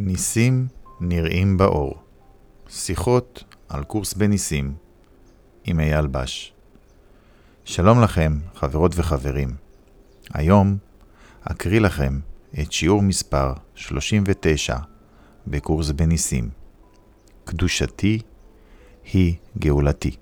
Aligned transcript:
ניסים 0.00 0.68
נראים 1.00 1.56
באור. 1.56 1.94
שיחות 2.68 3.44
על 3.68 3.84
קורס 3.84 4.14
בניסים 4.14 4.74
עם 5.64 5.80
אייל 5.80 6.06
בש. 6.06 6.52
שלום 7.64 8.02
לכם, 8.02 8.38
חברות 8.54 8.92
וחברים. 8.94 9.56
היום 10.34 10.76
אקריא 11.42 11.80
לכם 11.80 12.20
את 12.60 12.72
שיעור 12.72 13.02
מספר 13.02 13.52
39 13.74 14.76
בקורס 15.46 15.90
בניסים. 15.90 16.50
קדושתי 17.44 18.18
היא 19.12 19.34
גאולתי. 19.58 20.16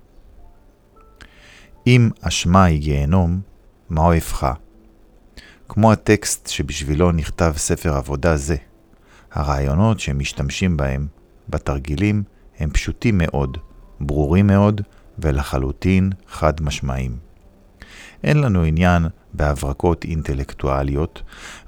אם 1.86 2.10
אשמה 2.20 2.64
היא 2.64 2.80
גיהנום, 2.80 3.40
מה 3.90 4.00
אוהבך? 4.00 4.52
כמו 5.68 5.92
הטקסט 5.92 6.46
שבשבילו 6.46 7.12
נכתב 7.12 7.52
ספר 7.56 7.96
עבודה 7.96 8.36
זה, 8.36 8.56
הרעיונות 9.36 10.00
שהם 10.00 10.18
משתמשים 10.18 10.76
בהם 10.76 11.06
בתרגילים 11.48 12.22
הם 12.58 12.70
פשוטים 12.70 13.18
מאוד, 13.18 13.58
ברורים 14.00 14.46
מאוד 14.46 14.80
ולחלוטין 15.18 16.10
חד 16.28 16.62
משמעיים. 16.62 17.16
אין 18.24 18.40
לנו 18.40 18.62
עניין 18.62 19.06
בהברקות 19.32 20.04
אינטלקטואליות 20.04 21.22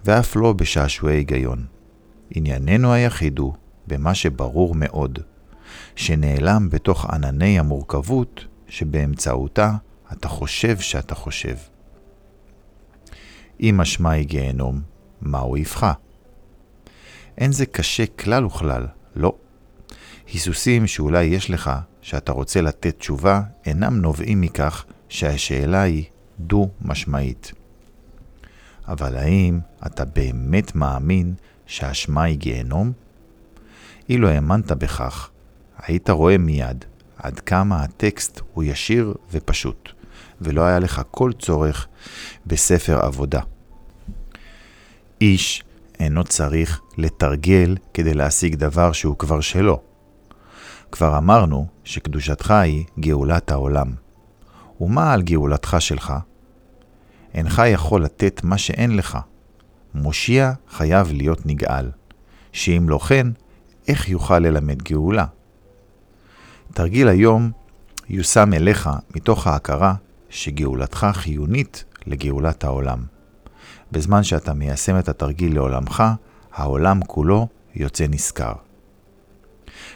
ואף 0.04 0.36
לא 0.36 0.52
בשעשועי 0.52 1.16
היגיון. 1.16 1.66
ענייננו 2.30 2.92
היחיד 2.92 3.38
הוא 3.38 3.52
במה 3.86 4.14
שברור 4.14 4.74
מאוד, 4.74 5.18
שנעלם 5.96 6.68
בתוך 6.70 7.04
ענני 7.10 7.58
המורכבות 7.58 8.44
שבאמצעותה 8.68 9.72
אתה 10.12 10.28
חושב 10.28 10.78
שאתה 10.78 11.14
חושב. 11.14 11.56
אם 13.60 13.80
אשמה 13.80 14.10
היא 14.10 14.26
גיהנום, 14.26 14.80
מהו 15.20 15.56
יבחה? 15.56 15.92
אין 17.38 17.52
זה 17.52 17.66
קשה 17.66 18.06
כלל 18.06 18.44
וכלל, 18.44 18.86
לא. 19.16 19.34
היסוסים 20.32 20.86
שאולי 20.86 21.24
יש 21.24 21.50
לך, 21.50 21.70
שאתה 22.02 22.32
רוצה 22.32 22.60
לתת 22.60 22.98
תשובה, 22.98 23.42
אינם 23.66 24.00
נובעים 24.00 24.40
מכך 24.40 24.84
שהשאלה 25.08 25.82
היא 25.82 26.04
דו-משמעית. 26.40 27.52
אבל 28.88 29.16
האם 29.16 29.60
אתה 29.86 30.04
באמת 30.04 30.74
מאמין 30.74 31.34
שהאשמה 31.66 32.22
היא 32.22 32.38
גיהנום? 32.38 32.92
אילו 34.08 34.28
האמנת 34.28 34.72
בכך, 34.72 35.30
היית 35.78 36.10
רואה 36.10 36.38
מיד 36.38 36.84
עד 37.16 37.40
כמה 37.40 37.82
הטקסט 37.82 38.40
הוא 38.54 38.64
ישיר 38.64 39.14
ופשוט, 39.32 39.88
ולא 40.40 40.62
היה 40.62 40.78
לך 40.78 41.02
כל 41.10 41.32
צורך 41.38 41.86
בספר 42.46 42.98
עבודה. 43.00 43.40
איש 45.20 45.62
אינו 46.00 46.24
צריך 46.24 46.80
לתרגל 46.98 47.76
כדי 47.94 48.14
להשיג 48.14 48.54
דבר 48.54 48.92
שהוא 48.92 49.18
כבר 49.18 49.40
שלו. 49.40 49.80
כבר 50.92 51.18
אמרנו 51.18 51.66
שקדושתך 51.84 52.50
היא 52.50 52.84
גאולת 53.00 53.50
העולם. 53.50 53.92
ומה 54.80 55.12
על 55.12 55.22
גאולתך 55.22 55.76
שלך? 55.78 56.14
אינך 57.34 57.62
יכול 57.66 58.04
לתת 58.04 58.40
מה 58.44 58.58
שאין 58.58 58.96
לך. 58.96 59.18
מושיע 59.94 60.52
חייב 60.70 61.12
להיות 61.12 61.46
נגאל, 61.46 61.90
שאם 62.52 62.88
לא 62.88 62.98
כן, 62.98 63.26
איך 63.88 64.08
יוכל 64.08 64.38
ללמד 64.38 64.82
גאולה? 64.82 65.26
תרגיל 66.74 67.08
היום 67.08 67.50
יושם 68.08 68.54
אליך 68.54 68.90
מתוך 69.16 69.46
ההכרה 69.46 69.94
שגאולתך 70.30 71.06
חיונית 71.12 71.84
לגאולת 72.06 72.64
העולם. 72.64 73.02
בזמן 73.92 74.22
שאתה 74.22 74.52
מיישם 74.52 74.98
את 74.98 75.08
התרגיל 75.08 75.54
לעולמך, 75.54 76.02
העולם 76.58 77.00
כולו 77.06 77.48
יוצא 77.74 78.06
נשכר. 78.08 78.52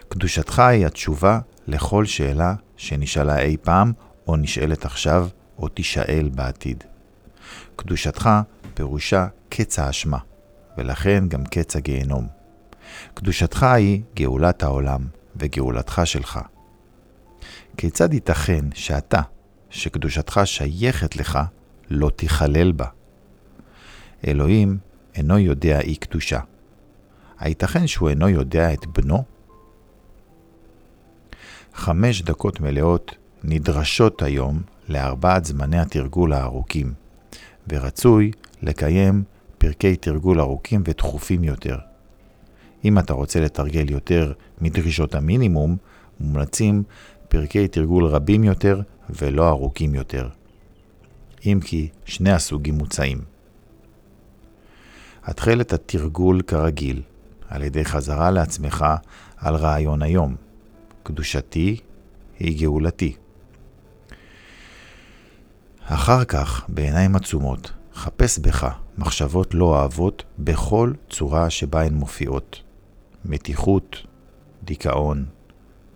קדושתך 0.08 0.58
היא 0.58 0.86
התשובה 0.86 1.40
לכל 1.66 2.04
שאלה 2.04 2.54
שנשאלה 2.76 3.38
אי 3.38 3.56
פעם, 3.62 3.92
או 4.26 4.36
נשאלת 4.36 4.84
עכשיו, 4.84 5.28
או 5.58 5.68
תישאל 5.68 6.30
בעתיד. 6.34 6.84
קדושתך 7.76 8.30
פירושה 8.74 9.26
קץ 9.48 9.78
האשמה, 9.78 10.18
ולכן 10.78 11.24
גם 11.28 11.44
קץ 11.44 11.76
הגיהנום. 11.76 12.28
קדושתך 13.14 13.62
היא 13.62 14.02
גאולת 14.14 14.62
העולם 14.62 15.06
וגאולתך 15.36 16.02
שלך. 16.04 16.40
כיצד 17.76 18.14
ייתכן 18.14 18.64
שאתה, 18.74 19.20
שקדושתך 19.70 20.40
שייכת 20.44 21.16
לך, 21.16 21.38
לא 21.90 22.10
תיכלל 22.16 22.72
בה? 22.72 22.86
אלוהים 24.26 24.78
אינו 25.14 25.38
יודע 25.38 25.80
אי 25.80 25.96
קדושה. 25.96 26.40
הייתכן 27.42 27.86
שהוא 27.86 28.08
אינו 28.08 28.28
יודע 28.28 28.72
את 28.72 28.86
בנו? 28.86 29.24
חמש 31.74 32.22
דקות 32.22 32.60
מלאות 32.60 33.14
נדרשות 33.44 34.22
היום 34.22 34.62
לארבעת 34.88 35.44
זמני 35.44 35.78
התרגול 35.78 36.32
הארוכים, 36.32 36.92
ורצוי 37.68 38.30
לקיים 38.62 39.22
פרקי 39.58 39.96
תרגול 39.96 40.40
ארוכים 40.40 40.82
ותכופים 40.84 41.44
יותר. 41.44 41.78
אם 42.84 42.98
אתה 42.98 43.12
רוצה 43.12 43.40
לתרגל 43.40 43.90
יותר 43.90 44.32
מדרישות 44.60 45.14
המינימום, 45.14 45.76
מומלצים 46.20 46.82
פרקי 47.28 47.68
תרגול 47.68 48.06
רבים 48.06 48.44
יותר 48.44 48.80
ולא 49.10 49.48
ארוכים 49.48 49.94
יותר. 49.94 50.28
אם 51.46 51.60
כי 51.64 51.88
שני 52.04 52.32
הסוגים 52.32 52.74
מוצעים. 52.74 53.18
התחל 55.24 55.60
את 55.60 55.72
התרגול 55.72 56.42
כרגיל, 56.42 57.02
על 57.52 57.62
ידי 57.62 57.84
חזרה 57.84 58.30
לעצמך 58.30 58.84
על 59.36 59.54
רעיון 59.54 60.02
היום. 60.02 60.36
קדושתי 61.02 61.80
היא 62.38 62.60
גאולתי. 62.60 63.16
אחר 65.84 66.24
כך, 66.24 66.64
בעיניים 66.68 67.16
עצומות, 67.16 67.72
חפש 67.94 68.38
בך 68.38 68.68
מחשבות 68.98 69.54
לא 69.54 69.64
אוהבות 69.64 70.24
בכל 70.38 70.92
צורה 71.10 71.50
שבה 71.50 71.82
הן 71.82 71.94
מופיעות. 71.94 72.62
מתיחות, 73.24 73.96
דיכאון, 74.64 75.24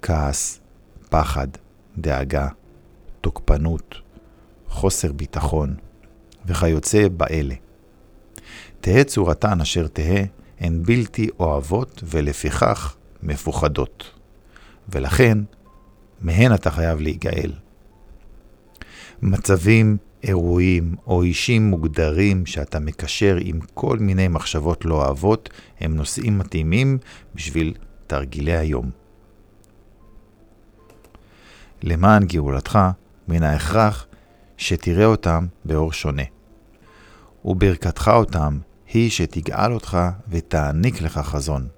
כעס, 0.02 0.60
פחד, 1.08 1.48
דאגה, 1.98 2.48
תוקפנות, 3.20 3.94
חוסר 4.68 5.12
ביטחון, 5.12 5.74
וכיוצא 6.46 7.08
באלה. 7.08 7.54
תהא 8.80 9.02
צורתן 9.02 9.60
אשר 9.60 9.86
תהא, 9.86 10.22
הן 10.60 10.82
בלתי 10.82 11.28
אוהבות 11.40 12.02
ולפיכך 12.06 12.96
מפוחדות. 13.22 14.10
ולכן, 14.88 15.38
מהן 16.20 16.54
אתה 16.54 16.70
חייב 16.70 17.00
להיגאל. 17.00 17.52
מצבים, 19.22 19.96
אירועים 20.22 20.94
או 21.06 21.22
אישים 21.22 21.70
מוגדרים 21.70 22.46
שאתה 22.46 22.78
מקשר 22.80 23.36
עם 23.40 23.60
כל 23.74 23.98
מיני 23.98 24.28
מחשבות 24.28 24.84
לא 24.84 24.94
אוהבות, 24.94 25.50
הם 25.80 25.96
נושאים 25.96 26.38
מתאימים 26.38 26.98
בשביל 27.34 27.74
תרגילי 28.06 28.56
היום. 28.56 28.90
למען 31.82 32.24
גאולתך, 32.24 32.78
מן 33.28 33.42
ההכרח 33.42 34.06
שתראה 34.56 35.04
אותם 35.04 35.46
באור 35.64 35.92
שונה. 35.92 36.22
וברכתך 37.44 38.10
אותם 38.14 38.58
היא 38.96 39.10
שתגאל 39.10 39.72
אותך 39.72 39.98
ותעניק 40.28 41.00
לך 41.00 41.18
חזון. 41.18 41.68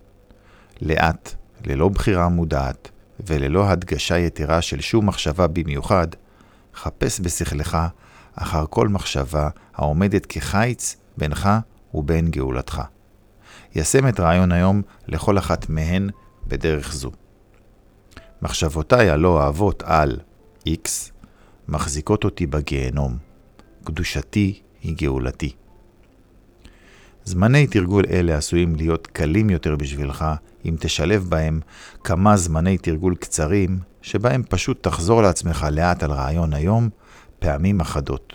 לאט, 0.82 1.34
ללא 1.66 1.88
בחירה 1.88 2.28
מודעת, 2.28 2.90
וללא 3.26 3.68
הדגשה 3.68 4.18
יתרה 4.18 4.62
של 4.62 4.80
שום 4.80 5.06
מחשבה 5.06 5.46
במיוחד, 5.46 6.06
חפש 6.74 7.20
בשכלך 7.20 7.78
אחר 8.34 8.64
כל 8.70 8.88
מחשבה 8.88 9.48
העומדת 9.74 10.26
כחיץ 10.26 10.96
בינך 11.16 11.48
ובין 11.94 12.30
גאולתך. 12.30 12.82
ישם 13.74 14.08
את 14.08 14.20
רעיון 14.20 14.52
היום 14.52 14.82
לכל 15.08 15.38
אחת 15.38 15.68
מהן 15.68 16.10
בדרך 16.46 16.92
זו. 16.92 17.10
מחשבותיי 18.42 19.10
הלא 19.10 19.28
אוהבות 19.28 19.82
על 19.82 20.20
X 20.68 20.88
מחזיקות 21.68 22.24
אותי 22.24 22.46
בגיהנום. 22.46 23.18
קדושתי 23.84 24.60
היא 24.82 24.96
גאולתי. 24.96 25.52
זמני 27.28 27.66
תרגול 27.66 28.04
אלה 28.10 28.36
עשויים 28.36 28.74
קלים 28.74 29.06
קלים 29.06 29.50
יותר 29.50 29.76
בשבילך 29.76 30.24
אם 30.64 30.76
תשלב 30.80 31.26
בהם 31.28 31.60
כמה 32.04 32.36
זמני 32.36 32.78
תרגול 32.78 33.14
קצרים, 33.14 33.78
שבהם 34.02 34.42
פשוט 34.48 34.82
תחזור 34.82 35.22
לעצמך 35.22 35.66
לאט 35.72 36.02
על 36.02 36.10
רעיון 36.10 36.52
היום 36.52 36.88
פעמים 37.38 37.80
אחדות. 37.80 38.32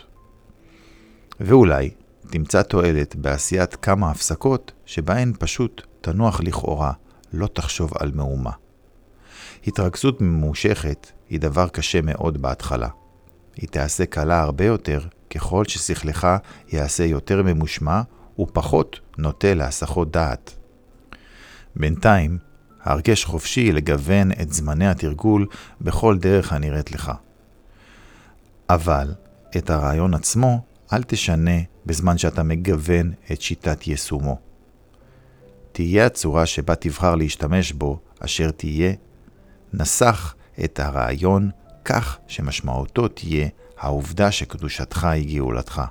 ואולי 1.40 1.90
תמצא 2.30 2.62
תועלת 2.62 3.16
בעשיית 3.16 3.76
כמה 3.76 4.12
הפסקות 4.12 4.72
שבהן 4.86 5.34
פשוט 5.40 5.82
תנוח 6.02 6.42
לכאורה, 6.42 6.92
לא 7.34 7.48
תחשוב 7.48 7.92
על 8.00 8.12
מהומה. 8.16 8.52
התרכזות 9.68 10.22
ממושכת 10.22 11.12
היא 11.30 11.40
דבר 11.40 11.68
קשה 11.68 12.02
מאוד 12.02 12.42
בהתחלה. 12.42 12.90
היא 13.56 13.70
תעשה 13.70 14.06
קלה 14.06 14.42
הרבה 14.42 14.66
יותר 14.66 15.00
ככל 15.30 15.66
ששכלך 15.66 16.28
יעשה 16.72 17.06
יותר 17.06 17.44
ממושמע 17.44 18.02
ופחות 18.40 19.00
נוטה 19.18 19.54
להסחות 19.54 20.12
דעת. 20.12 20.56
בינתיים, 21.76 22.38
הרגש 22.84 23.26
חופשי 23.26 23.72
לגוון 23.72 24.32
את 24.32 24.54
זמני 24.54 24.88
התרגול 24.88 25.48
בכל 25.82 26.18
דרך 26.18 26.54
הנראית 26.54 26.92
לך. 26.92 27.12
אבל 28.70 29.14
את 29.58 29.70
הרעיון 29.70 30.14
עצמו 30.14 30.62
אל 30.94 31.04
תשנה 31.04 31.62
בזמן 31.86 32.18
שאתה 32.18 32.44
מגוון 32.44 33.14
את 33.32 33.42
שיטת 33.42 33.88
יישומו. 33.88 34.38
תהיה 35.72 36.06
הצורה 36.06 36.46
שבה 36.46 36.76
תבחר 36.76 37.16
להשתמש 37.16 37.72
בו 37.72 38.00
אשר 38.20 38.52
תהיה, 38.52 38.94
נסח 39.74 40.36
את 40.64 40.80
הרעיון 40.80 41.50
כך 41.86 42.18
שמשמעותו 42.28 43.08
תהיה 43.08 43.48
העובדה 43.78 44.32
שקדושתך 44.32 45.04
היא 45.04 45.38
גאולתך. 45.38 45.82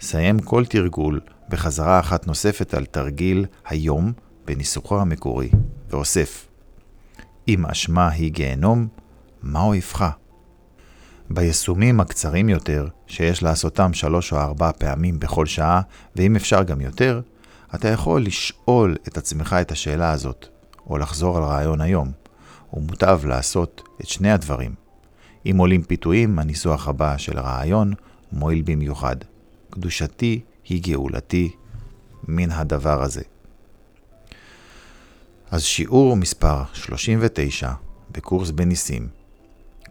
סיים 0.00 0.38
כל 0.38 0.64
תרגול 0.64 1.20
בחזרה 1.48 2.00
אחת 2.00 2.26
נוספת 2.26 2.74
על 2.74 2.86
תרגיל 2.86 3.46
היום 3.66 4.12
בניסוחו 4.44 5.00
המקורי, 5.00 5.50
ואוסף 5.90 6.46
אם 7.48 7.66
אשמה 7.66 8.08
היא 8.08 8.32
גיהנום, 8.32 8.88
מה 9.42 9.62
אויבך? 9.62 10.10
ביישומים 11.30 12.00
הקצרים 12.00 12.48
יותר, 12.48 12.88
שיש 13.06 13.42
לעשותם 13.42 13.92
שלוש 13.92 14.32
או 14.32 14.38
ארבע 14.38 14.70
פעמים 14.78 15.20
בכל 15.20 15.46
שעה, 15.46 15.80
ואם 16.16 16.36
אפשר 16.36 16.62
גם 16.62 16.80
יותר, 16.80 17.20
אתה 17.74 17.88
יכול 17.88 18.22
לשאול 18.22 18.96
את 19.08 19.16
עצמך 19.16 19.56
את 19.60 19.72
השאלה 19.72 20.10
הזאת, 20.10 20.46
או 20.86 20.98
לחזור 20.98 21.36
על 21.36 21.42
רעיון 21.42 21.80
היום. 21.80 22.12
ומוטב 22.72 23.20
לעשות 23.24 23.82
את 24.00 24.08
שני 24.08 24.30
הדברים. 24.30 24.74
אם 25.46 25.56
עולים 25.58 25.82
פיתויים, 25.82 26.38
הניסוח 26.38 26.88
הבא 26.88 27.16
של 27.16 27.38
הרעיון 27.38 27.92
מועיל 28.32 28.62
במיוחד. 28.62 29.16
קדושתי 29.70 30.40
היא 30.64 30.82
גאולתי 30.82 31.56
מן 32.28 32.50
הדבר 32.50 33.02
הזה. 33.02 33.22
אז 35.50 35.62
שיעור 35.62 36.16
מספר 36.16 36.62
39 36.72 37.70
בקורס 38.10 38.50
בניסים, 38.50 39.08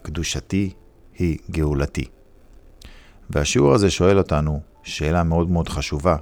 קדושתי 0.02 0.72
היא 1.18 1.38
גאולתי. 1.50 2.04
והשיעור 3.30 3.74
הזה 3.74 3.90
שואל 3.90 4.18
אותנו 4.18 4.60
שאלה 4.82 5.22
מאוד 5.22 5.50
מאוד 5.50 5.68
חשובה. 5.68 6.16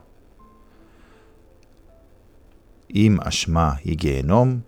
אם 2.95 3.19
אשמה 3.21 3.73
היא 3.85 3.97
גיהנום, 3.97 4.61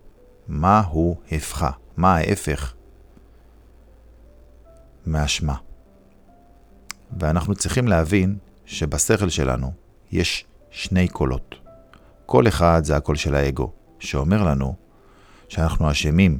מה 0.47 0.79
הוא 0.79 1.15
הפכה? 1.31 1.71
מה 1.97 2.15
ההפך 2.15 2.73
מאשמה? 5.05 5.55
ואנחנו 7.19 7.55
צריכים 7.55 7.87
להבין 7.87 8.37
שבשכל 8.65 9.29
שלנו 9.29 9.71
יש 10.11 10.45
שני 10.69 11.07
קולות. 11.07 11.55
קול 12.25 12.47
אחד 12.47 12.81
זה 12.83 12.97
הקול 12.97 13.15
של 13.15 13.35
האגו, 13.35 13.71
שאומר 13.99 14.43
לנו 14.43 14.75
שאנחנו 15.49 15.91
אשמים 15.91 16.37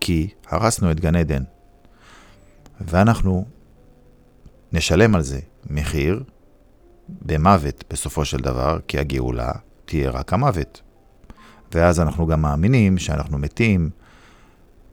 כי 0.00 0.28
הרסנו 0.46 0.90
את 0.90 1.00
גן 1.00 1.16
עדן, 1.16 1.42
ואנחנו 2.80 3.44
נשלם 4.72 5.14
על 5.14 5.22
זה 5.22 5.40
מחיר 5.70 6.22
במוות 7.08 7.84
בסופו 7.90 8.24
של 8.24 8.38
דבר, 8.38 8.78
כי 8.88 8.98
הגאולה 8.98 9.52
תהיה 9.84 10.10
רק 10.10 10.32
המוות. 10.32 10.82
ואז 11.74 12.00
אנחנו 12.00 12.26
גם 12.26 12.42
מאמינים 12.42 12.98
שאנחנו 12.98 13.38
מתים, 13.38 13.90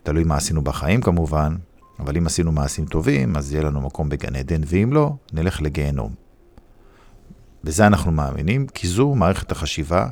תלוי 0.04 0.24
מה 0.24 0.36
עשינו 0.36 0.62
בחיים 0.62 1.02
כמובן, 1.02 1.56
אבל 2.00 2.18
אם 2.18 2.26
עשינו 2.26 2.52
מעשים 2.52 2.86
טובים, 2.86 3.38
אז 3.38 3.54
יהיה 3.54 3.64
לנו 3.64 3.82
מקום 3.82 4.10
בגן 4.10 4.36
עדן, 4.36 4.62
ואם 4.66 4.94
לא, 4.94 5.12
נלך 5.34 5.62
לגיהנום. 5.62 6.14
בזה 7.64 7.88
אנחנו 7.88 8.12
מאמינים, 8.12 8.68
כי 8.68 8.88
זו 8.88 9.16
מערכת 9.16 9.52
החשיבה 9.52 10.08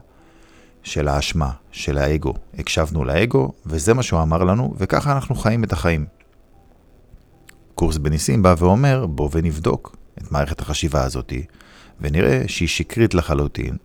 של 0.84 1.07
האשמה, 1.07 1.51
של 1.72 1.98
האגו. 1.98 2.34
הקשבנו 2.57 3.06
לאגו, 3.06 3.51
וזה 3.66 3.94
מה 3.94 4.04
שהוא 4.04 4.22
אמר 4.22 4.44
לנו, 4.44 4.74
וככה 4.78 5.12
אנחנו 5.12 5.36
חיים 5.36 5.63
את 5.63 5.74
החיים. 5.74 6.06
קורס 7.75 7.98
בניסים 7.98 8.44
בא 8.44 8.56
ואומר, 8.57 9.06
בוא 9.06 9.30
ונבדוק 9.31 9.95
את 10.18 10.31
מערכת 10.31 10.62
החשיבה 10.62 11.04
הזאתי, 11.04 11.45
ונראה 12.01 12.44
שהיא 12.48 12.68
שקרית 12.68 13.13
לחלוטין. 13.13 13.78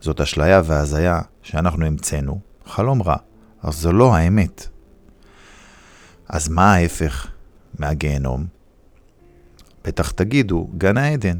זאת 0.00 0.20
אשליה 0.20 0.62
והזיה 0.64 1.20
שאנחנו 1.42 1.86
המצאנו, 1.86 2.40
חלום 2.66 3.02
רע, 3.02 3.16
אז 3.62 3.74
זו 3.74 3.92
לא 3.92 4.14
האמת. 4.14 4.68
אז 6.28 6.48
מה 6.48 6.74
ההפך 6.74 7.26
מהגיהנום? 7.78 8.46
בטח 9.84 10.10
תגידו, 10.10 10.68
גן 10.78 10.96
העדן. 10.96 11.38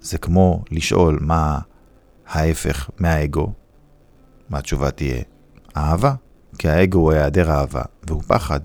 זה 0.00 0.18
כמו 0.18 0.64
לשאול 0.70 1.18
מה 1.22 1.58
ההפך 2.26 2.90
מהאגו. 2.98 3.52
מה 4.48 4.58
התשובה 4.58 4.90
תהיה? 4.90 5.22
אהבה. 5.76 6.14
כי 6.58 6.68
האגו 6.68 6.98
הוא 6.98 7.12
היעדר 7.12 7.50
אהבה, 7.50 7.82
והוא 8.06 8.22
פחד. 8.22 8.60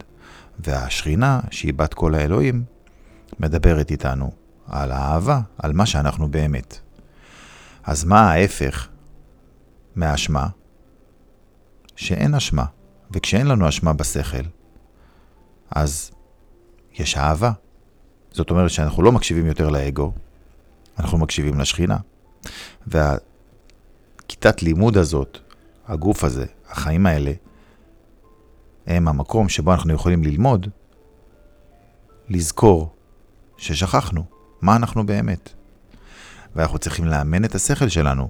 והשכינה, 0.60 1.39
שהיא 1.51 1.74
בת 1.74 1.94
כל 1.94 2.16
האלוהים, 2.16 2.63
מדברת 3.39 3.92
איתנו 3.92 4.31
על 4.68 4.92
האהבה, 4.92 5.42
על 5.57 5.74
מה 5.74 5.86
שאנחנו 5.86 6.31
באמת. 6.31 6.80
אז 7.84 8.04
מה 8.04 8.31
ההפך 8.31 8.88
מהאשמה? 9.95 10.48
שאין 11.95 12.36
אשמה, 12.36 12.66
וכשאין 13.12 13.48
לנו 13.48 13.69
אשמה 13.69 13.94
בשכל, 13.94 14.44
אז 15.71 16.12
יש 16.94 17.18
אהבה. 17.18 17.51
זאת 18.31 18.50
אומרת 18.50 18.69
שאנחנו 18.69 19.03
לא 19.03 19.12
מקשיבים 19.12 19.45
יותר 19.45 19.69
לאגו, 19.69 20.12
אנחנו 21.00 21.18
מקשיבים 21.18 21.59
לשכינה. 21.59 21.97
והכיתת 22.88 24.63
לימוד 24.63 24.97
הזאת, 24.97 25.38
הגוף 25.88 26.23
הזה, 26.23 26.45
החיים 26.69 27.06
האלה, 27.06 27.31
הם 28.88 29.07
המקום 29.07 29.50
שבו 29.50 29.73
אנחנו 29.73 29.94
יכולים 29.94 30.23
ללמוד, 30.23 30.68
לזכור 32.29 32.95
ששכחנו 33.57 34.24
מה 34.62 34.75
אנחנו 34.75 35.06
באמת. 35.06 35.50
ואנחנו 36.56 36.77
צריכים 36.77 37.06
לאמן 37.06 37.45
את 37.45 37.56
השכל 37.56 37.89
שלנו, 37.89 38.29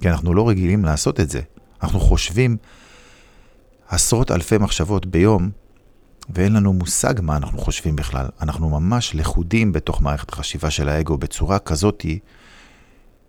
כי 0.00 0.08
אנחנו 0.08 0.34
לא 0.34 0.48
רגילים 0.48 0.84
לעשות 0.84 1.20
את 1.20 1.30
זה. 1.30 1.40
אנחנו 1.82 2.00
חושבים 2.00 2.56
עשרות 3.88 4.30
אלפי 4.30 4.58
מחשבות 4.58 5.06
ביום, 5.06 5.50
ואין 6.28 6.52
לנו 6.52 6.72
מושג 6.72 7.14
מה 7.22 7.36
אנחנו 7.36 7.58
חושבים 7.58 7.96
בכלל. 7.96 8.26
אנחנו 8.40 8.68
ממש 8.68 9.14
לכודים 9.14 9.72
בתוך 9.72 10.02
מערכת 10.02 10.32
החשיבה 10.32 10.70
של 10.70 10.88
האגו 10.88 11.18
בצורה 11.18 11.58
כזאתי, 11.58 12.18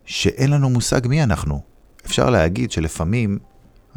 שאין 0.05 0.51
לנו 0.51 0.69
מושג 0.69 1.07
מי 1.07 1.23
אנחנו. 1.23 1.61
אפשר 2.05 2.29
להגיד 2.29 2.71
שלפעמים 2.71 3.39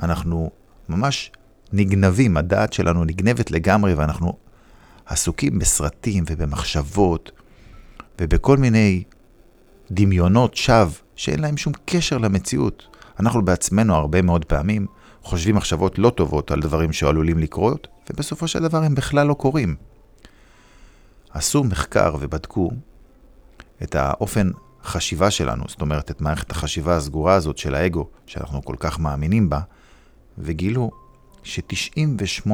אנחנו 0.03 0.51
ממש 0.89 1.33
נגנבים, 1.73 2.37
הדעת 2.37 2.73
שלנו 2.73 3.05
נגנבת 3.05 3.51
לגמרי, 3.51 3.95
ואנחנו 3.95 4.37
עסוקים 5.07 5.59
בסרטים 5.59 6.25
ובמחשבות 6.31 7.33
ובכל 8.21 8.57
מיני 8.57 9.03
דמיונות 9.91 10.57
שווא 10.57 10.93
שאין 11.17 11.41
להם 11.41 11.57
שום 11.57 11.73
קשר 11.85 12.19
למציאות. 12.19 12.97
אנחנו 13.21 13.45
בעצמנו 13.45 13.95
הרבה 13.95 14.23
מאוד 14.23 14.45
פעמים 14.45 14.87
חושבים 15.23 15.57
מחשבות 15.57 15.99
לא 15.99 16.11
טובות 16.11 16.51
על 16.51 16.61
דברים 16.61 16.93
שעלולים 16.93 17.39
לקרות, 17.39 17.89
ובסופו 18.11 18.49
של 18.49 18.59
דבר 18.59 18.83
הם 18.83 18.95
בכלל 18.95 19.27
לא 19.27 19.35
קורים. 19.35 19.77
עשו 21.31 21.65
מחקר 21.65 22.15
ובדקו 22.21 22.71
את 23.83 23.95
האופן 23.95 24.51
חשיבה 24.85 25.31
שלנו, 25.31 25.65
זאת 25.69 25.81
אומרת, 25.81 26.11
את 26.11 26.21
מערכת 26.21 26.51
החשיבה 26.51 26.97
הסגורה 26.97 27.35
הזאת 27.35 27.59
של 27.59 27.75
האגו, 27.75 28.09
שאנחנו 28.27 28.65
כל 28.65 28.77
כך 28.79 28.99
מאמינים 28.99 29.51
בה, 29.51 29.61
וגילו 30.39 30.91
ש-98% 31.43 32.51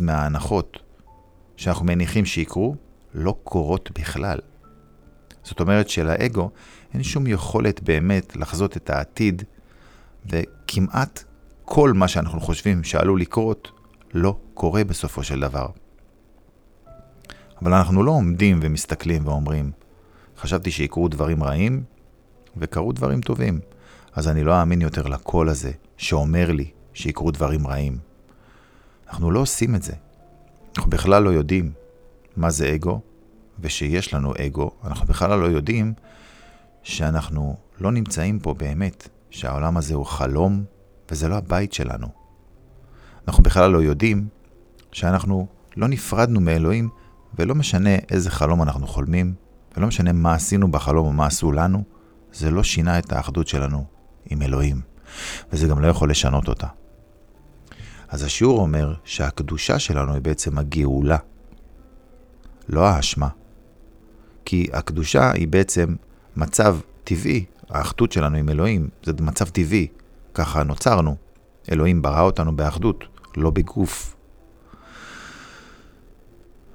מההנחות 0.00 0.78
שאנחנו 1.56 1.84
מניחים 1.86 2.24
שיקרו, 2.24 2.76
לא 3.14 3.34
קורות 3.44 3.90
בכלל. 3.98 4.38
זאת 5.44 5.60
אומרת 5.60 5.88
שלאגו 5.88 6.50
אין 6.94 7.02
שום 7.02 7.26
יכולת 7.26 7.82
באמת 7.82 8.36
לחזות 8.36 8.76
את 8.76 8.90
העתיד, 8.90 9.42
וכמעט 10.26 11.24
כל 11.64 11.92
מה 11.92 12.08
שאנחנו 12.08 12.40
חושבים 12.40 12.84
שעלול 12.84 13.20
לקרות, 13.20 13.70
לא 14.16 14.36
קורה 14.54 14.84
בסופו 14.84 15.22
של 15.22 15.40
דבר. 15.40 15.66
אבל 17.62 17.74
אנחנו 17.74 18.02
לא 18.02 18.10
עומדים 18.10 18.60
ומסתכלים 18.62 19.26
ואומרים, 19.26 19.70
חשבתי 20.38 20.70
שיקרו 20.70 21.08
דברים 21.08 21.44
רעים, 21.44 21.84
וקרו 22.56 22.92
דברים 22.92 23.20
טובים, 23.20 23.60
אז 24.12 24.28
אני 24.28 24.44
לא 24.44 24.60
אאמין 24.60 24.80
יותר 24.80 25.06
לקול 25.06 25.48
הזה 25.48 25.72
שאומר 25.96 26.52
לי 26.52 26.70
שיקרו 26.94 27.30
דברים 27.30 27.66
רעים. 27.66 27.98
אנחנו 29.08 29.30
לא 29.30 29.40
עושים 29.40 29.74
את 29.74 29.82
זה. 29.82 29.92
אנחנו 30.76 30.90
בכלל 30.90 31.22
לא 31.22 31.30
יודעים 31.30 31.72
מה 32.36 32.50
זה 32.50 32.74
אגו, 32.74 33.00
ושיש 33.60 34.14
לנו 34.14 34.32
אגו, 34.46 34.70
אנחנו 34.84 35.06
בכלל 35.06 35.38
לא 35.38 35.46
יודעים 35.46 35.94
שאנחנו 36.82 37.56
לא 37.80 37.92
נמצאים 37.92 38.38
פה 38.38 38.54
באמת, 38.54 39.08
שהעולם 39.30 39.76
הזה 39.76 39.94
הוא 39.94 40.06
חלום 40.06 40.64
וזה 41.10 41.28
לא 41.28 41.34
הבית 41.34 41.72
שלנו. 41.72 42.15
אנחנו 43.28 43.42
בכלל 43.42 43.70
לא 43.70 43.78
יודעים 43.78 44.28
שאנחנו 44.92 45.46
לא 45.76 45.88
נפרדנו 45.88 46.40
מאלוהים, 46.40 46.88
ולא 47.38 47.54
משנה 47.54 47.90
איזה 48.10 48.30
חלום 48.30 48.62
אנחנו 48.62 48.86
חולמים, 48.86 49.34
ולא 49.76 49.86
משנה 49.86 50.12
מה 50.12 50.34
עשינו 50.34 50.70
בחלום 50.70 51.06
או 51.06 51.12
מה 51.12 51.26
עשו 51.26 51.52
לנו, 51.52 51.84
זה 52.32 52.50
לא 52.50 52.62
שינה 52.62 52.98
את 52.98 53.12
האחדות 53.12 53.48
שלנו 53.48 53.84
עם 54.30 54.42
אלוהים. 54.42 54.80
וזה 55.52 55.66
גם 55.66 55.80
לא 55.80 55.86
יכול 55.86 56.10
לשנות 56.10 56.48
אותה. 56.48 56.66
אז 58.08 58.22
השיעור 58.22 58.60
אומר 58.60 58.94
שהקדושה 59.04 59.78
שלנו 59.78 60.12
היא 60.14 60.22
בעצם 60.22 60.58
הגאולה, 60.58 61.16
לא 62.68 62.86
האשמה. 62.86 63.28
כי 64.44 64.66
הקדושה 64.72 65.32
היא 65.32 65.48
בעצם 65.48 65.94
מצב 66.36 66.76
טבעי, 67.04 67.44
האחדות 67.68 68.12
שלנו 68.12 68.36
עם 68.36 68.48
אלוהים, 68.48 68.88
זה 69.02 69.12
מצב 69.20 69.48
טבעי, 69.48 69.86
ככה 70.34 70.62
נוצרנו. 70.62 71.16
אלוהים 71.72 72.02
ברא 72.02 72.20
אותנו 72.20 72.56
באחדות, 72.56 73.04
לא 73.36 73.50
בגוף. 73.50 74.16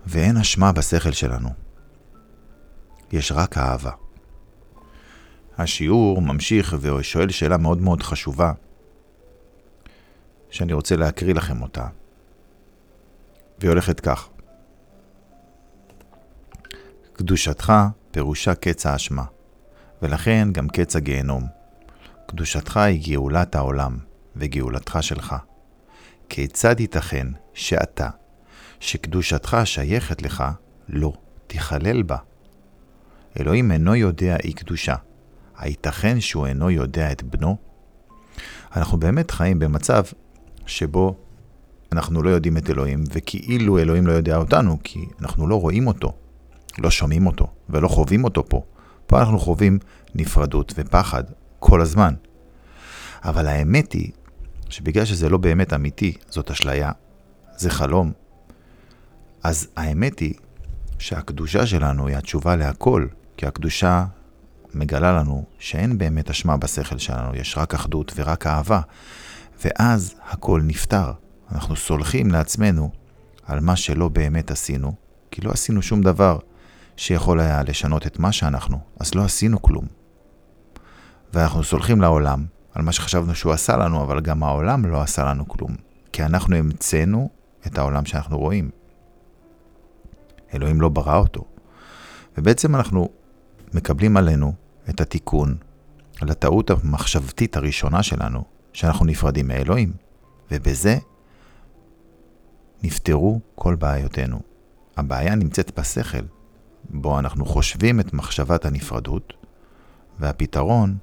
ואין 0.06 0.38
אשמה 0.38 0.72
בשכל 0.72 1.12
שלנו. 1.12 1.50
יש 3.12 3.32
רק 3.32 3.58
אהבה. 3.58 3.92
השיעור 5.58 6.22
ממשיך 6.22 6.76
ושואל 6.82 7.30
שאלה 7.30 7.58
מאוד 7.58 7.82
מאוד 7.82 8.04
חשובה, 8.04 8.54
שאני 10.50 10.74
רוצה 10.74 10.96
להקריא 10.96 11.34
לכם 11.34 11.62
אותה. 11.62 11.88
והיא 13.60 13.70
הולכת 13.70 14.00
כך: 14.00 14.30
קדושתך 17.14 17.74
פירושה 18.12 18.56
קץ 18.56 18.86
האשמה, 18.86 19.24
ולכן 20.02 20.48
גם 20.52 20.70
קץ 20.70 20.96
הגיהנום. 20.96 21.48
קדושתך 22.28 22.78
היא 22.78 23.14
גאולת 23.14 23.56
העולם, 23.56 23.98
וגאולתך 24.36 24.98
שלך. 25.02 25.36
כיצד 26.34 26.80
ייתכן 26.80 27.28
שאתה, 27.54 28.10
שקדושתך 28.80 29.58
שייכת 29.66 30.22
לך, 30.22 30.44
לא 30.90 31.14
תיכלל 31.48 32.04
בה? 32.04 32.18
אלוהים 33.40 33.72
אינו 33.72 33.96
יודע 33.96 34.38
אי 34.44 34.54
קדושה. 34.54 34.96
הייתכן 35.58 36.20
שהוא 36.20 36.48
אינו 36.48 36.70
יודע 36.70 37.12
את 37.12 37.24
בנו? 37.24 37.58
אנחנו 38.76 39.00
באמת 39.00 39.32
חיים 39.32 39.60
במצב 39.60 40.04
שבו 40.66 41.16
אנחנו 41.92 42.24
לא 42.24 42.30
יודעים 42.30 42.58
את 42.58 42.70
אלוהים, 42.70 43.04
וכאילו 43.14 43.80
אלוהים 43.80 44.08
לא 44.08 44.12
יודע 44.12 44.38
אותנו, 44.38 44.78
כי 44.84 45.06
אנחנו 45.22 45.48
לא 45.48 45.62
רואים 45.62 45.88
אותו, 45.88 46.14
לא 46.78 46.92
שומעים 46.92 47.28
אותו, 47.28 47.48
ולא 47.70 47.88
חווים 47.88 48.24
אותו 48.24 48.50
פה. 48.50 48.64
פה 49.08 49.20
אנחנו 49.20 49.40
חווים 49.40 49.80
נפרדות 50.16 50.74
ופחד 50.78 51.24
כל 51.60 51.82
הזמן. 51.82 52.14
אבל 53.24 53.48
האמת 53.48 53.92
היא 53.92 54.12
שבגלל 54.72 55.06
שזה 55.06 55.30
לא 55.30 55.38
באמת 55.38 55.74
אמיתי, 55.74 56.18
זאת 56.30 56.52
אשליה, 56.52 56.92
זה 57.58 57.70
חלום, 57.70 58.12
אז 59.44 59.68
האמת 59.76 60.20
היא 60.20 60.34
שהקדושה 61.00 61.66
שלנו 61.66 62.08
היא 62.08 62.18
התשובה 62.18 62.56
להכל, 62.56 63.08
כי 63.38 63.46
הקדושה 63.46 64.06
מגלה 64.74 65.12
לנו 65.12 65.46
שאין 65.60 65.98
באמת 65.98 66.30
אשמה 66.30 66.58
בשכל 66.58 66.98
שלנו, 66.98 67.36
יש 67.36 67.58
רק 67.58 67.74
אחדות 67.74 68.14
ורק 68.16 68.48
אהבה, 68.48 68.82
ואז 69.66 70.16
הכל 70.30 70.62
נפתר. 70.64 71.12
אנחנו 71.52 71.76
סולחים 71.76 72.32
לעצמנו 72.32 72.92
על 73.46 73.60
מה 73.60 73.76
שלא 73.76 74.08
באמת 74.08 74.52
עשינו, 74.52 74.94
כי 75.32 75.42
לא 75.42 75.52
עשינו 75.52 75.82
שום 75.82 76.02
דבר 76.02 76.40
שיכול 76.98 77.40
היה 77.40 77.64
לשנות 77.64 78.08
את 78.08 78.20
מה 78.20 78.32
שאנחנו, 78.32 78.80
אז 79.00 79.16
לא 79.16 79.24
עשינו 79.24 79.62
כלום. 79.62 79.86
ואנחנו 81.34 81.64
סולחים 81.64 82.02
לעולם 82.02 82.46
על 82.74 82.82
מה 82.82 82.92
שחשבנו 82.92 83.36
שהוא 83.36 83.54
עשה 83.54 83.78
לנו, 83.78 84.04
אבל 84.04 84.20
גם 84.22 84.44
העולם 84.44 84.86
לא 84.86 85.02
עשה 85.02 85.24
לנו 85.24 85.48
כלום, 85.48 85.76
כי 86.12 86.24
אנחנו 86.24 86.56
המצאנו 86.56 87.30
את 87.68 87.78
העולם 87.78 88.06
שאנחנו 88.06 88.40
רואים. 88.40 88.70
אלוהים 90.54 90.82
לא 90.82 90.90
ברא 90.90 91.18
אותו. 91.18 91.46
ובעצם 92.38 92.76
אנחנו 92.76 93.10
מקבלים 93.74 94.18
עלינו 94.18 94.54
את 94.90 95.02
התיקון 95.02 95.56
לטעות 96.22 96.70
המחשבתית 96.70 97.58
הראשונה 97.58 98.04
שלנו, 98.04 98.44
שאנחנו 98.74 99.06
נפרדים 99.06 99.48
מאלוהים, 99.48 99.94
ובזה 100.52 100.98
נפתרו 102.84 103.40
כל 103.56 103.76
בעיותינו. 103.76 104.42
הבעיה 104.98 105.36
נמצאת 105.36 105.80
בשכל, 105.80 106.26
בו 106.90 107.20
אנחנו 107.20 107.46
חושבים 107.46 108.00
את 108.00 108.14
מחשבת 108.14 108.66
הנפרדות, 108.66 109.34
והפתרון, 110.20 110.98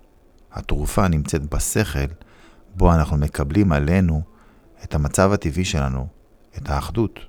התרופה 0.58 1.08
נמצאת 1.08 1.54
בשכל, 1.54 2.06
בו 2.74 2.94
אנחנו 2.94 3.16
מקבלים 3.16 3.72
עלינו 3.72 4.22
את 4.84 4.94
המצב 4.94 5.32
הטבעי 5.32 5.64
שלנו, 5.64 6.06
את 6.58 6.70
האחדות. 6.70 7.20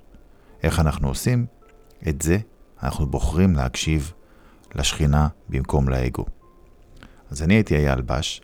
איך 0.62 0.80
אנחנו 0.80 1.08
עושים? 1.08 1.46
את 2.08 2.22
זה 2.22 2.38
אנחנו 2.82 3.06
בוחרים 3.06 3.56
להקשיב 3.56 4.12
לשכינה 4.74 5.28
במקום 5.48 5.88
לאגו. 5.88 6.24
אז 7.30 7.42
אני 7.42 7.54
הייתי 7.54 7.76
אייל 7.76 8.00
בש, 8.00 8.42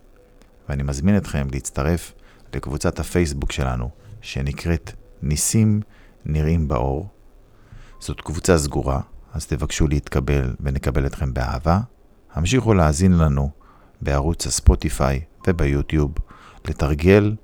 ואני 0.69 0.83
מזמין 0.83 1.17
אתכם 1.17 1.47
להצטרף 1.53 2.13
לקבוצת 2.55 2.99
הפייסבוק 3.01 3.53
שלנו, 3.53 3.91
שנקראת 4.21 4.93
ניסים 5.23 5.81
נראים 6.25 6.69
באור. 6.69 7.09
זאת 8.01 8.21
קבוצה 8.21 8.59
סגורה, 8.59 9.01
אז 9.33 9.47
תבקשו 9.47 9.87
להתקבל 9.87 10.55
ונקבל 10.61 11.07
אתכם 11.07 11.35
באהבה. 11.35 11.81
המשיכו 12.35 12.75
להאזין 12.75 13.13
לנו 13.13 13.51
בערוץ 14.01 14.47
הספוטיפיי 14.47 15.21
וביוטיוב, 15.47 16.15
לתרגל 16.65 17.35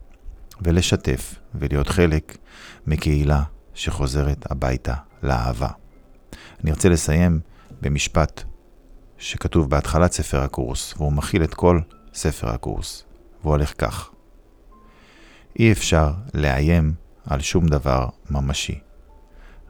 ולשתף 0.60 1.34
ולהיות 1.54 1.88
חלק 1.88 2.36
מקהילה 2.86 3.42
שחוזרת 3.74 4.50
הביתה 4.50 4.94
לאהבה. 5.22 5.68
אני 6.62 6.70
ארצה 6.70 6.88
לסיים 6.88 7.40
במשפט 7.80 8.42
שכתוב 9.18 9.70
בהתחלת 9.70 10.12
ספר 10.12 10.42
הקורס, 10.42 10.94
והוא 10.96 11.12
מכיל 11.12 11.44
את 11.44 11.54
כל 11.54 11.80
ספר 12.14 12.48
הקורס, 12.48 13.04
והוא 13.40 13.52
הולך 13.52 13.72
כך: 13.78 14.10
אי 15.58 15.72
אפשר 15.72 16.12
לאיים 16.34 16.94
על 17.26 17.40
שום 17.40 17.66
דבר 17.66 18.08
ממשי. 18.30 18.78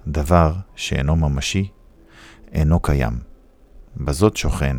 דבר 0.07 0.55
שאינו 0.77 1.17
ממשי, 1.17 1.69
אינו 2.53 2.81
קיים. 2.81 3.19
בזאת 3.97 4.37
שוכן 4.37 4.77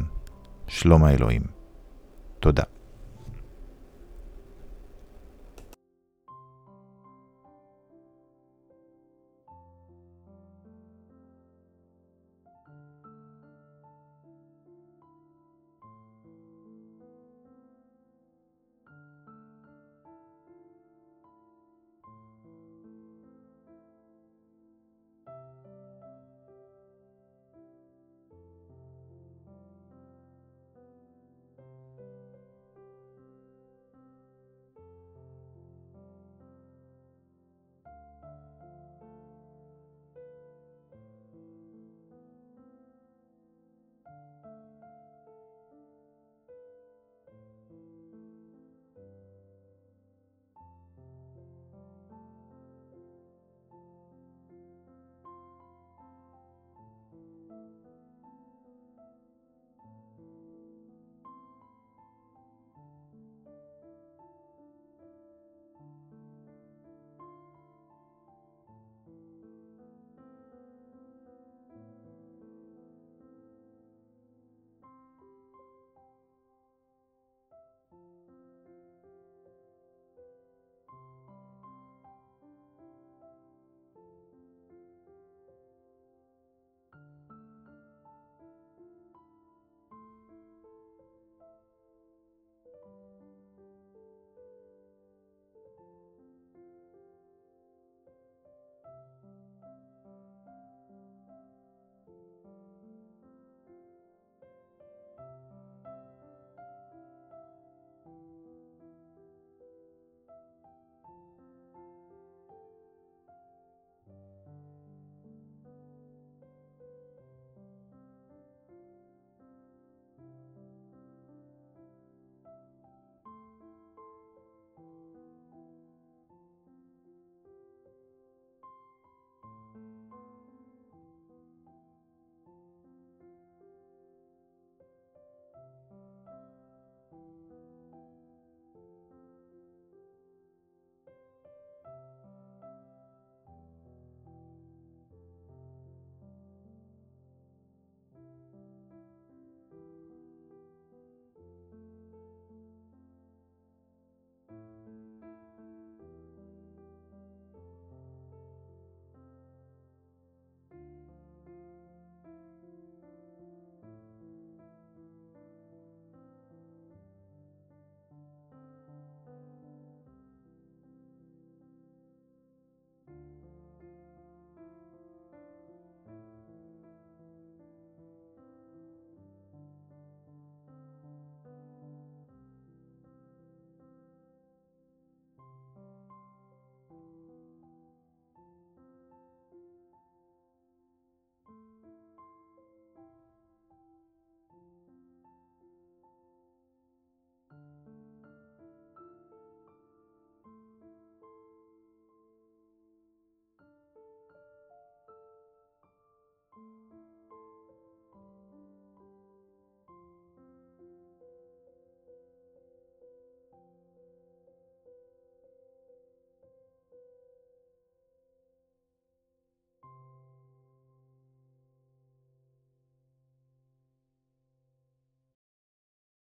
שלום 0.67 1.03
האלוהים. 1.03 1.52
туда. 2.43 2.67